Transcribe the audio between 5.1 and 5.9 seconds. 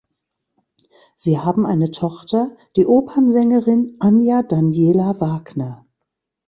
Wagner.